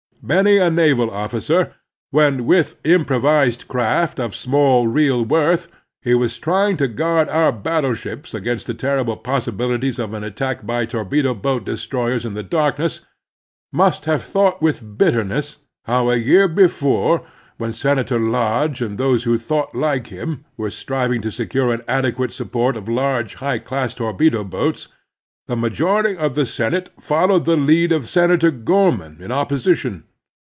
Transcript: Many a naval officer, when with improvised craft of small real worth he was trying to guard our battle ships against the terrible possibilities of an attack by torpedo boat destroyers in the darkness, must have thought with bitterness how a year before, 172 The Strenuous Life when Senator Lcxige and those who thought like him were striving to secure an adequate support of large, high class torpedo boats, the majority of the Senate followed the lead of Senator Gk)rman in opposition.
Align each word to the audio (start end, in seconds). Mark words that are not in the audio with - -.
Many 0.23 0.59
a 0.59 0.69
naval 0.69 1.09
officer, 1.09 1.73
when 2.11 2.45
with 2.45 2.75
improvised 2.83 3.67
craft 3.67 4.19
of 4.19 4.35
small 4.35 4.85
real 4.87 5.25
worth 5.25 5.67
he 6.03 6.13
was 6.13 6.37
trying 6.37 6.77
to 6.77 6.87
guard 6.87 7.27
our 7.27 7.51
battle 7.51 7.95
ships 7.95 8.35
against 8.35 8.67
the 8.67 8.75
terrible 8.75 9.17
possibilities 9.17 9.97
of 9.97 10.13
an 10.13 10.23
attack 10.23 10.63
by 10.63 10.85
torpedo 10.85 11.33
boat 11.33 11.65
destroyers 11.65 12.23
in 12.23 12.35
the 12.35 12.43
darkness, 12.43 13.01
must 13.73 14.05
have 14.05 14.21
thought 14.21 14.61
with 14.61 14.95
bitterness 14.95 15.57
how 15.85 16.11
a 16.11 16.17
year 16.17 16.47
before, 16.47 17.23
172 17.57 17.57
The 17.57 17.73
Strenuous 17.73 18.31
Life 18.31 18.77
when 18.77 18.77
Senator 18.77 18.85
Lcxige 18.85 18.85
and 18.87 18.97
those 18.99 19.23
who 19.23 19.37
thought 19.39 19.73
like 19.73 20.07
him 20.07 20.45
were 20.55 20.69
striving 20.69 21.23
to 21.23 21.31
secure 21.31 21.73
an 21.73 21.81
adequate 21.87 22.31
support 22.31 22.77
of 22.77 22.87
large, 22.87 23.33
high 23.41 23.57
class 23.57 23.95
torpedo 23.95 24.43
boats, 24.43 24.87
the 25.47 25.57
majority 25.57 26.15
of 26.15 26.35
the 26.35 26.45
Senate 26.45 26.91
followed 26.99 27.45
the 27.45 27.57
lead 27.57 27.91
of 27.91 28.07
Senator 28.07 28.51
Gk)rman 28.51 29.19
in 29.19 29.31
opposition. 29.31 30.03